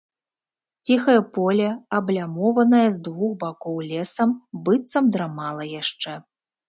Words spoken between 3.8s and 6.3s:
лесам, быццам драмала яшчэ.